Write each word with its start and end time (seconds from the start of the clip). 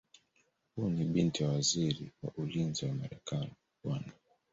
Huyu 0.75 0.89
ni 0.89 1.05
binti 1.05 1.43
wa 1.43 1.53
Waziri 1.53 2.11
wa 2.23 2.31
Ulinzi 2.37 2.85
wa 2.85 2.93
Marekani 2.93 3.51
Bw. 3.83 3.93